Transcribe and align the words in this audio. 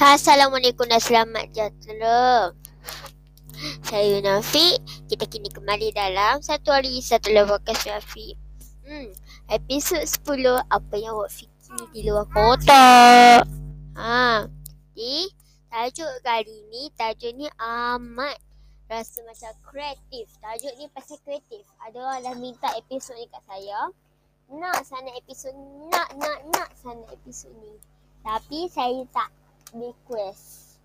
Assalamualaikum 0.00 0.88
dan 0.88 0.96
selamat 0.96 1.52
sejahtera. 1.52 2.56
Saya 3.84 4.24
Nafi. 4.24 4.80
Kita 5.12 5.28
kini 5.28 5.52
kembali 5.52 5.92
dalam 5.92 6.40
satu 6.40 6.72
hari 6.72 7.04
satu 7.04 7.28
level 7.28 7.60
podcast 7.60 7.84
Nafi. 7.84 8.32
Hmm, 8.88 9.12
episod 9.52 10.00
10 10.00 10.56
apa 10.72 10.94
yang 10.96 11.20
awak 11.20 11.28
fikir 11.28 11.84
di 11.92 12.08
luar 12.08 12.24
kota. 12.32 13.44
Ha, 14.00 14.48
di 14.96 15.28
tajuk 15.68 16.08
kali 16.24 16.64
ni 16.72 16.88
tajuk 16.96 17.36
ni 17.36 17.44
amat 17.60 18.40
rasa 18.88 19.20
macam 19.28 19.52
kreatif. 19.68 20.32
Tajuk 20.40 20.80
ni 20.80 20.88
pasal 20.96 21.20
kreatif. 21.28 21.68
Ada 21.84 22.00
orang 22.00 22.20
dah 22.24 22.34
minta 22.40 22.72
episod 22.72 23.20
ni 23.20 23.28
kat 23.28 23.44
saya. 23.44 23.92
Nak 24.48 24.80
sana 24.80 25.12
episod 25.12 25.52
ni. 25.52 25.92
Nak, 25.92 26.08
nak, 26.16 26.40
nak 26.56 26.72
sana 26.72 27.04
episod 27.12 27.52
ni. 27.60 27.76
Tapi 28.24 28.64
saya 28.72 29.04
tak 29.12 29.28
request. 29.74 30.78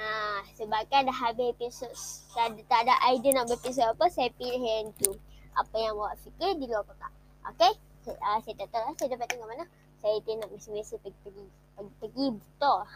Ha, 0.00 0.40
sebabkan 0.56 1.10
dah 1.10 1.16
habis 1.16 1.52
episod 1.52 1.92
tak 2.32 2.56
ada, 2.56 2.60
tak 2.70 2.80
ada 2.88 2.94
idea 3.12 3.36
nak 3.36 3.52
berepisod 3.52 3.84
apa, 3.90 4.08
saya 4.08 4.32
pilih 4.38 4.62
yang 4.62 4.90
tu. 4.96 5.12
Apa 5.58 5.74
yang 5.76 5.98
awak 5.98 6.16
fikir 6.24 6.56
di 6.56 6.70
luar 6.70 6.86
kotak. 6.86 7.12
Okay? 7.54 7.72
Saya, 8.00 8.16
uh, 8.16 8.38
saya 8.40 8.54
tak 8.64 8.68
tahu 8.72 8.82
lah, 8.86 8.94
saya 8.96 9.08
dapat 9.12 9.26
tengok 9.28 9.48
mana. 9.50 9.64
Saya 10.00 10.16
tengok 10.24 10.48
biasa-biasa 10.48 10.94
pergi-pergi. 11.04 11.46
Pergi-pergi 11.76 12.26
betul. 12.38 12.80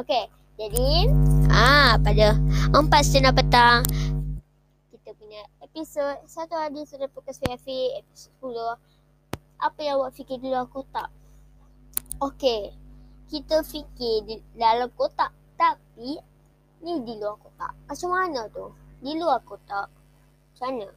Okay, 0.00 0.32
jadi 0.56 1.12
ah 1.52 1.98
pada 1.98 2.38
empat 2.72 3.02
setengah 3.04 3.34
petang 3.34 3.82
kita 4.94 5.10
punya 5.18 5.42
episod 5.60 6.14
satu 6.30 6.54
hari 6.54 6.86
sudah 6.86 7.10
fokus 7.10 7.42
VFA 7.42 8.00
episod 8.00 8.32
10 8.40 9.60
apa 9.60 9.78
yang 9.82 9.98
awak 9.98 10.14
fikir 10.14 10.38
di 10.38 10.48
luar 10.48 10.70
kotak 10.70 11.10
Okay, 12.22 12.70
kita 13.28 13.64
fikir 13.64 14.28
di 14.28 14.36
dalam 14.56 14.90
kotak 14.94 15.32
tapi 15.56 16.20
ni 16.84 17.00
di 17.00 17.16
luar 17.16 17.40
kotak. 17.40 17.72
Macam 17.88 18.08
mana 18.12 18.40
tu? 18.52 18.68
Di 19.00 19.12
luar 19.16 19.40
kotak. 19.42 19.88
Macam 19.88 20.68
mana? 20.76 20.88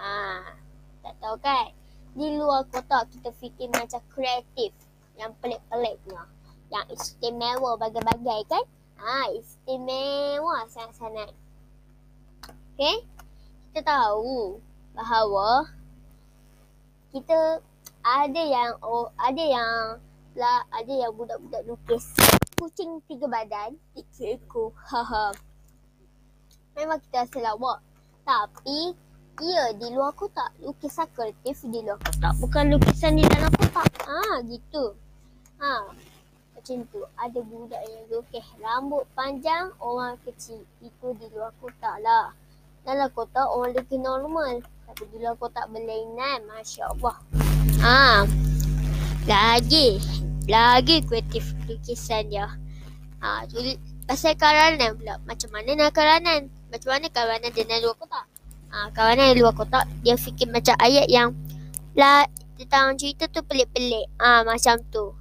Ah, 0.00 0.56
tak 1.04 1.14
tahu 1.20 1.36
kan? 1.44 1.68
Di 2.16 2.26
luar 2.40 2.64
kotak 2.72 3.12
kita 3.12 3.30
fikir 3.36 3.68
macam 3.68 4.00
kreatif. 4.08 4.72
Yang 5.20 5.36
pelik-peliknya. 5.44 6.24
Yang 6.72 6.86
istimewa 6.96 7.76
bagai-bagai 7.76 8.40
kan? 8.48 8.64
Ah, 8.96 9.28
istimewa 9.36 10.64
sangat-sangat. 10.72 11.36
Okay? 12.74 13.04
Kita 13.70 13.84
tahu 13.84 14.56
bahawa 14.96 15.68
kita 17.12 17.60
ada 18.00 18.42
yang 18.42 18.80
oh, 18.80 19.12
ada 19.20 19.44
yang 19.44 20.00
lah 20.38 20.62
ada 20.70 20.92
yang 20.92 21.12
budak-budak 21.14 21.62
lukis 21.66 22.06
kucing 22.60 23.00
tiga 23.08 23.24
badan, 23.24 23.72
tiga 23.96 24.36
ekor. 24.36 24.76
Haha. 24.76 25.32
Memang 26.76 27.00
kita 27.00 27.24
rasa 27.24 27.38
lawak. 27.40 27.80
Tapi 28.28 28.92
ia 29.40 29.72
di 29.72 29.88
luar 29.96 30.12
kotak. 30.12 30.52
Lukisan 30.60 31.08
kreatif 31.16 31.64
di 31.64 31.80
luar 31.80 31.96
kotak. 31.96 32.36
Bukan 32.36 32.76
lukisan 32.76 33.16
di 33.16 33.24
dalam 33.24 33.48
kotak. 33.56 33.88
Ha, 34.04 34.44
gitu. 34.44 34.92
Ha, 35.56 35.88
macam 36.52 36.78
tu. 36.92 37.00
Ada 37.16 37.40
budak 37.40 37.80
yang 37.80 38.04
lukis 38.12 38.44
rambut 38.60 39.08
panjang 39.16 39.72
orang 39.80 40.20
kecil. 40.28 40.60
Itu 40.84 41.16
di 41.16 41.32
luar 41.32 41.56
kotak 41.64 41.96
lah. 42.04 42.36
Dalam 42.84 43.08
kotak 43.16 43.48
orang 43.48 43.72
lukis 43.72 43.96
normal. 43.96 44.60
Tapi 44.84 45.08
di 45.08 45.16
luar 45.16 45.32
kotak 45.40 45.64
berlainan. 45.72 46.44
Masya 46.44 46.92
Allah. 46.92 47.16
Ha, 47.80 48.28
lagi 49.28 50.00
lagi 50.50 51.04
kreatif 51.04 51.52
lukisan 51.68 52.26
dia. 52.32 52.48
Ha, 53.20 53.44
tulis 53.46 53.76
pasal 54.08 54.34
karanan 54.34 54.96
pula. 54.96 55.20
Macam 55.28 55.48
mana 55.52 55.70
nak 55.76 55.92
karanan? 55.92 56.48
Macam 56.72 56.96
mana 56.96 57.06
karanan 57.12 57.50
dengan 57.52 57.78
luar 57.84 57.94
kotak? 58.00 58.26
Ha, 58.72 58.90
karanan 58.96 59.36
luar 59.36 59.52
kotak 59.54 59.84
dia 60.00 60.16
fikir 60.16 60.48
macam 60.48 60.74
ayat 60.80 61.06
yang 61.06 61.36
lah 61.94 62.24
tentang 62.56 62.96
cerita 62.96 63.28
tu 63.28 63.44
pelik-pelik. 63.44 64.08
Ah 64.16 64.40
ha, 64.40 64.46
macam 64.46 64.80
tu. 64.88 65.12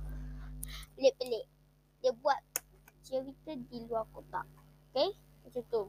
Pelik-pelik. 0.96 1.46
Dia 2.00 2.12
buat 2.16 2.40
cerita 3.04 3.52
di 3.54 3.78
luar 3.86 4.08
kotak. 4.16 4.46
Okay? 4.92 5.12
Macam 5.44 5.64
tu. 5.68 5.82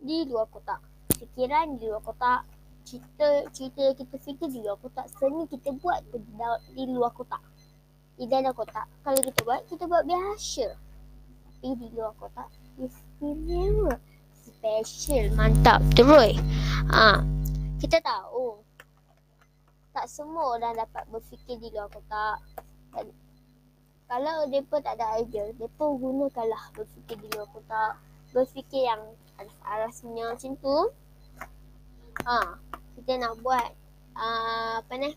Di 0.00 0.24
luar 0.24 0.48
kotak. 0.48 0.80
Fikiran 1.16 1.76
di 1.76 1.88
luar 1.88 2.00
kotak. 2.00 2.44
Cerita 2.86 3.26
cerita 3.50 3.80
yang 3.82 3.96
kita 3.98 4.16
fikir 4.22 4.46
di 4.46 4.62
luar 4.62 4.78
kotak. 4.78 5.10
Seni 5.18 5.42
kita 5.50 5.74
buat 5.74 6.06
di, 6.14 6.22
di 6.78 6.84
luar 6.94 7.10
kotak 7.10 7.42
di 8.16 8.24
dalam 8.24 8.52
kotak. 8.56 8.88
Kalau 9.04 9.20
kita 9.20 9.40
buat, 9.44 9.60
kita 9.68 9.84
buat 9.84 10.04
biasa. 10.08 10.66
Tapi 11.56 11.68
di 11.76 11.86
luar 11.92 12.12
kotak, 12.16 12.48
istimewa. 12.80 13.96
Special, 14.46 15.34
mantap, 15.36 15.82
terus. 15.98 16.38
Ha, 16.94 17.20
kita 17.82 18.00
tahu, 18.00 18.62
tak 19.92 20.06
semua 20.08 20.56
orang 20.56 20.78
dapat 20.78 21.04
berfikir 21.12 21.60
di 21.60 21.68
luar 21.74 21.92
kotak. 21.92 22.40
Dan, 22.94 23.12
kalau 24.06 24.46
mereka 24.46 24.80
tak 24.80 24.96
ada 25.02 25.18
idea, 25.20 25.50
mereka 25.58 25.84
gunakanlah 25.84 26.62
berfikir 26.72 27.16
di 27.20 27.28
luar 27.36 27.48
kotak. 27.52 27.98
Berfikir 28.32 28.86
yang 28.88 29.02
aras-arasnya 29.36 30.24
macam 30.32 30.52
tu. 30.62 30.76
Ha, 32.24 32.38
kita 33.06 33.22
nak 33.22 33.38
buat, 33.38 33.70
uh, 34.18 34.82
apa 34.82 34.98
ni? 34.98 35.14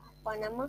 Apa 0.00 0.32
nama? 0.40 0.64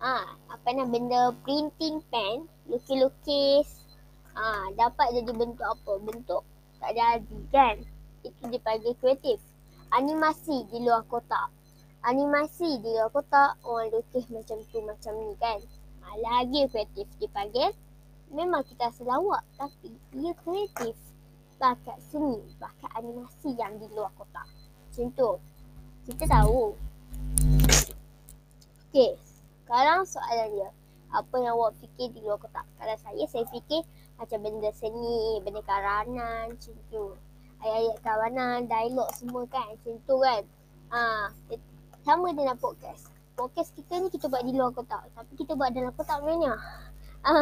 ah 0.00 0.24
apa 0.48 0.72
nama 0.72 0.88
benda 0.88 1.36
printing 1.44 2.00
pen 2.08 2.48
lukis-lukis. 2.64 3.84
Ah 4.32 4.72
dapat 4.72 5.12
jadi 5.12 5.36
bentuk 5.36 5.68
apa? 5.68 6.00
Bentuk 6.00 6.48
tak 6.80 6.96
jadi 6.96 7.38
kan? 7.52 7.76
Itu 8.24 8.48
dipanggil 8.48 8.96
kreatif. 9.04 9.36
Animasi 9.92 10.64
di 10.72 10.80
luar 10.80 11.04
kotak. 11.12 11.52
Animasi 12.08 12.80
di 12.80 12.96
luar 12.96 13.12
kotak 13.12 13.60
orang 13.60 13.92
lukis 13.92 14.24
macam 14.32 14.56
tu 14.72 14.80
macam 14.80 15.12
ni 15.12 15.36
kan? 15.36 15.60
Ah, 16.08 16.16
lagi 16.16 16.64
kreatif 16.72 17.04
dipanggil 17.20 17.68
memang 18.32 18.64
kita 18.64 18.88
selawak 18.96 19.44
tapi 19.60 19.92
ia 20.16 20.32
kreatif. 20.40 20.96
Bakat 21.60 22.00
seni 22.08 22.40
bakat 22.56 22.88
animasi 22.96 23.52
yang 23.60 23.76
di 23.76 23.92
luar 23.92 24.08
kotak. 24.16 24.48
Tu 24.96 25.36
kita 26.06 26.24
tahu 26.30 26.78
Okay, 28.96 29.12
sekarang 29.66 30.08
soalan 30.08 30.56
dia. 30.56 30.70
Apa 31.12 31.36
yang 31.36 31.52
awak 31.52 31.76
fikir 31.84 32.16
di 32.16 32.24
luar 32.24 32.40
kotak? 32.40 32.64
Kalau 32.80 32.96
saya, 32.96 33.24
saya 33.28 33.44
fikir 33.52 33.84
macam 34.16 34.40
benda 34.40 34.72
seni, 34.72 35.36
benda 35.44 35.60
karanan, 35.68 36.56
macam 36.56 36.72
tu. 36.88 37.12
Ayat-ayat 37.60 37.96
kawanan, 38.00 38.64
dialog 38.64 39.12
semua 39.12 39.44
kan, 39.52 39.68
macam 39.68 40.00
tu 40.08 40.16
kan. 40.24 40.42
Ha, 40.96 41.28
sama 42.08 42.32
dengan 42.32 42.56
podcast. 42.56 43.12
Podcast 43.36 43.76
kita 43.76 44.00
ni 44.00 44.08
kita 44.08 44.32
buat 44.32 44.48
di 44.48 44.56
luar 44.56 44.72
kotak. 44.72 45.12
Tapi 45.12 45.32
kita 45.36 45.52
buat 45.52 45.76
dalam 45.76 45.92
kotak 45.92 46.24
mana? 46.24 46.56
Ha, 47.26 47.32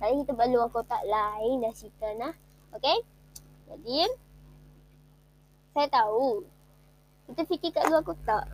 kalau 0.00 0.14
kita 0.24 0.32
buat 0.32 0.48
luar 0.48 0.72
kotak 0.72 1.04
lain 1.04 1.60
dah 1.60 1.72
cerita 1.76 2.08
nah. 2.16 2.32
Okay? 2.72 3.04
Jadi, 3.68 4.08
saya 5.76 5.92
tahu. 5.92 6.40
Kita 7.30 7.42
fikir 7.46 7.70
kat 7.70 7.86
luar 7.86 8.02
kotak 8.02 8.44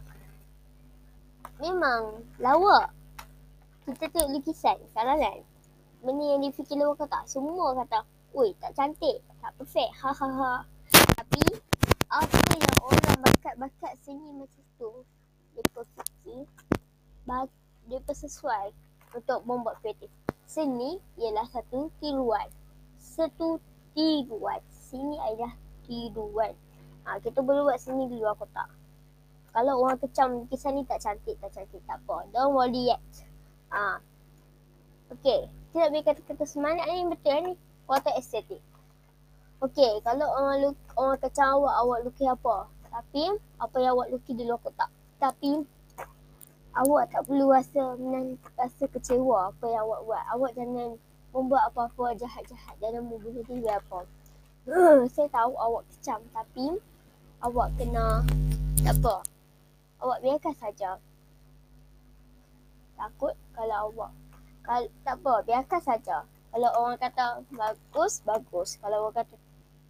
memang 1.60 2.20
lawak. 2.40 2.92
Kita 3.86 4.10
tengok 4.10 4.32
lukisan, 4.34 4.76
salah 4.90 5.16
kan? 5.16 5.40
Benda 6.02 6.36
yang 6.36 6.42
difikir 6.42 6.76
luar 6.76 6.98
kata, 6.98 7.24
semua 7.24 7.72
kata, 7.72 8.02
Ui, 8.36 8.52
tak 8.60 8.76
cantik, 8.76 9.22
tak 9.40 9.52
perfect, 9.56 9.90
ha 10.02 10.12
ha 10.12 10.28
ha. 10.28 10.52
Tapi, 10.92 11.42
apa 12.10 12.40
yang 12.52 12.76
orang 12.84 13.16
bakat-bakat 13.24 13.94
seni 14.04 14.28
macam 14.34 14.64
tu, 14.76 14.90
mereka 15.56 15.80
fikir, 15.96 16.44
mereka 17.88 18.12
sesuai 18.12 18.74
untuk 19.16 19.40
membuat 19.48 19.80
kreatif. 19.80 20.12
Seni 20.44 21.00
ialah 21.16 21.48
satu 21.48 21.88
tiruan. 22.02 22.46
Satu 23.00 23.58
tiruan. 23.96 24.60
Sini 24.70 25.16
adalah 25.18 25.56
tiruan. 25.88 26.52
Ha, 27.06 27.22
kita 27.22 27.38
boleh 27.40 27.62
buat 27.70 27.78
seni 27.78 28.10
di 28.10 28.18
luar 28.18 28.34
kotak 28.34 28.66
kalau 29.56 29.80
orang 29.80 29.96
kecam 29.96 30.44
lukisan 30.44 30.76
ni 30.76 30.84
tak 30.84 31.00
cantik, 31.00 31.40
tak 31.40 31.48
cantik, 31.56 31.80
tak 31.88 31.96
apa. 32.04 32.28
Don't 32.28 32.52
worry 32.52 32.92
yet. 32.92 33.00
Ha. 33.72 34.04
Okay. 35.16 35.48
Kita 35.72 35.88
nak 35.88 36.04
kata-kata 36.04 36.44
semangat 36.44 36.84
ni 36.92 37.08
betul 37.08 37.40
ni. 37.40 37.52
Water 37.88 38.12
estetik. 38.20 38.60
Okay. 39.64 39.96
Kalau 40.04 40.28
orang 40.28 40.56
luk, 40.60 40.76
orang 41.00 41.16
kecam 41.24 41.56
awak, 41.56 41.74
awak 41.80 41.98
lukis 42.04 42.28
apa? 42.28 42.68
Tapi, 42.92 43.32
apa 43.56 43.76
yang 43.80 43.96
awak 43.96 44.12
lukis 44.12 44.36
di 44.36 44.44
luar 44.44 44.60
kotak. 44.60 44.92
Tapi, 45.16 45.64
awak 46.76 47.08
tak 47.08 47.24
perlu 47.24 47.48
rasa 47.48 47.96
rasa 48.60 48.84
kecewa 48.92 49.56
apa 49.56 49.64
yang 49.72 49.88
awak 49.88 50.00
buat. 50.04 50.24
Awak 50.36 50.52
jangan 50.52 51.00
membuat 51.32 51.72
apa-apa 51.72 52.12
jahat-jahat. 52.20 52.76
Jangan 52.76 53.08
membunuh 53.08 53.40
diri 53.48 53.72
apa. 53.72 54.04
Saya 55.16 55.32
tahu 55.32 55.56
awak 55.56 55.88
kecam 55.96 56.20
tapi 56.36 56.76
awak 57.42 57.68
kena 57.76 58.24
tak 58.84 58.96
apa 59.02 59.24
awak 60.00 60.18
biarkan 60.22 60.54
saja. 60.56 61.00
Takut 62.96 63.34
kalau 63.52 63.92
awak 63.92 64.12
kalau 64.66 64.90
tak 65.06 65.22
apa, 65.22 65.34
biarkan 65.46 65.78
saja. 65.78 66.26
Kalau 66.50 66.70
orang 66.74 66.98
kata 66.98 67.46
bagus, 67.54 68.18
bagus. 68.26 68.82
Kalau 68.82 69.06
orang 69.06 69.22
kata 69.22 69.34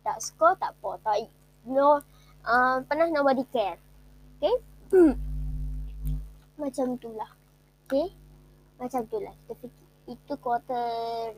tak 0.05 0.21
suka, 0.21 0.53
tak 0.61 0.77
apa. 0.77 1.01
Tak, 1.01 1.17
no, 1.65 2.05
uh, 2.45 2.77
pernah 2.85 3.09
nobody 3.09 3.49
care. 3.49 3.81
Okay? 4.37 4.53
Macam 6.61 7.01
tu 7.01 7.09
lah. 7.17 7.33
Okay? 7.89 8.13
Macam 8.77 9.09
tu 9.09 9.17
lah. 9.25 9.33
Kita 9.33 9.55
fikir. 9.65 9.87
Itu 10.13 10.37
kuarter 10.39 11.33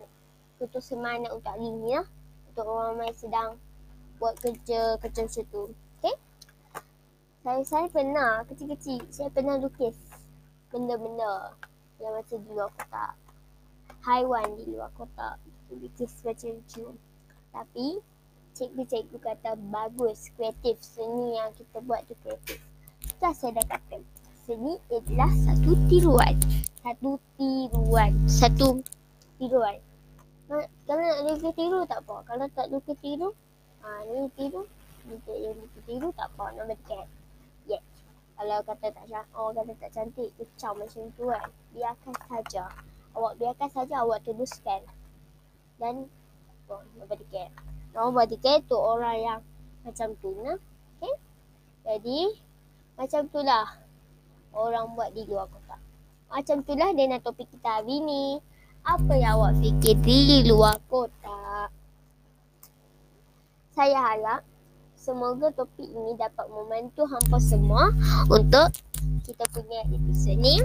putus 0.58 0.90
semangat 0.90 1.30
untuk 1.30 1.54
hari 1.54 1.70
ni 1.70 1.94
lah. 1.94 2.06
Untuk 2.50 2.66
orang 2.66 3.06
yang 3.06 3.14
sedang 3.14 3.50
buat 4.18 4.34
kerja 4.42 4.98
kerja 4.98 5.22
macam 5.30 5.44
tu. 5.46 5.62
Saya, 7.48 7.64
saya 7.64 7.88
pernah 7.88 8.44
kecil-kecil. 8.44 9.08
Saya 9.08 9.32
pernah 9.32 9.56
lukis 9.56 9.96
benda-benda 10.68 11.56
yang 11.96 12.12
macam 12.12 12.44
di 12.44 12.48
luar 12.52 12.68
kotak. 12.76 13.16
Haiwan 14.04 14.52
di 14.60 14.76
luar 14.76 14.92
kotak 14.92 15.40
which 15.72 15.96
is 15.96 16.12
macam 16.28 16.60
lucu 16.60 16.92
tapi 17.48 18.04
cikgu-cikgu 18.52 19.16
kata 19.16 19.56
bagus 19.72 20.28
kreatif. 20.36 20.76
Seni 20.84 21.40
yang 21.40 21.48
kita 21.56 21.80
buat 21.88 22.04
tu 22.04 22.12
kreatif. 22.20 22.60
Tak 23.16 23.32
saya 23.32 23.56
dah 23.56 23.80
kata 23.80 23.96
seni 24.44 24.76
adalah 24.92 25.32
satu 25.48 25.72
tiruan. 25.88 26.36
Satu 26.84 27.16
tiruan. 27.40 28.12
Satu. 28.28 28.84
Tiruan. 29.40 29.80
Kalau 30.84 31.00
nak 31.00 31.24
lukis 31.24 31.56
tiru 31.56 31.80
tak 31.88 32.04
apa. 32.04 32.28
Kalau 32.28 32.44
tak 32.52 32.68
lukis 32.68 33.00
tiru 33.00 33.32
ha, 33.80 34.04
ni 34.04 34.28
tiru. 34.36 34.68
Ni 35.08 35.16
tiru 35.88 36.12
tak 36.12 36.28
apa. 36.36 36.52
Nama 36.52 36.76
dekat 36.76 37.08
kalau 38.38 38.62
kata 38.62 38.94
tak 38.94 39.06
cantik, 39.10 39.34
oh 39.34 39.50
kata 39.50 39.72
tak 39.82 39.90
cantik, 39.90 40.30
kecau 40.38 40.70
macam 40.78 41.10
tu 41.18 41.26
kan. 41.26 41.50
Biarkan 41.74 42.14
saja. 42.30 42.70
Awak 43.18 43.34
biarkan 43.34 43.70
saja 43.74 43.94
awak 44.06 44.22
teruskan 44.22 44.86
dan 45.82 46.06
oh, 46.70 46.82
nobody 46.94 47.26
care. 47.34 47.50
Nobody 47.90 48.38
care 48.38 48.62
tu 48.62 48.78
orang 48.78 49.18
yang 49.18 49.40
macam 49.82 50.14
tu 50.22 50.38
nah. 50.38 50.54
Okay? 51.02 51.14
Jadi 51.82 52.20
macam 52.94 53.26
tu 53.26 53.42
lah 53.42 53.66
orang 54.54 54.94
buat 54.94 55.10
di 55.18 55.26
luar 55.26 55.50
kota. 55.50 55.74
Macam 56.30 56.62
tu 56.62 56.78
lah 56.78 56.94
dengan 56.94 57.18
topik 57.18 57.50
kita 57.50 57.82
hari 57.82 57.98
ni. 57.98 58.38
Apa 58.86 59.18
yang 59.18 59.42
awak 59.42 59.58
fikir 59.58 59.98
di 60.06 60.46
luar 60.46 60.78
kota? 60.86 61.66
Saya 63.74 63.98
harap 63.98 64.46
semoga 65.08 65.48
topik 65.56 65.88
ini 65.88 66.12
dapat 66.20 66.44
membantu 66.52 67.08
hampa 67.08 67.40
semua 67.40 67.88
untuk 68.28 68.68
kita 69.24 69.48
punya 69.56 69.80
episod 69.88 70.36
ni 70.36 70.60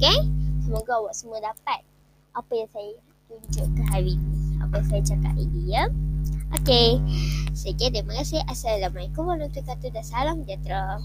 okay 0.00 0.24
semoga 0.64 0.96
awak 0.96 1.12
semua 1.12 1.36
dapat 1.44 1.84
apa 2.32 2.52
yang 2.56 2.70
saya 2.72 2.96
tunjukkan 3.28 3.86
hari 3.92 4.16
ini. 4.16 4.56
Apa 4.64 4.80
yang 4.80 4.86
saya 4.88 5.02
cakap 5.04 5.34
ini 5.36 5.60
ya. 5.68 5.84
Okey. 6.60 6.90
Sekian 7.52 7.92
terima 7.92 8.16
kasih. 8.20 8.40
Assalamualaikum 8.48 9.28
warahmatullahi 9.28 9.68
wabarakatuh 9.68 9.90
dan 9.92 10.04
salam 10.04 10.36
sejahtera. 10.44 10.96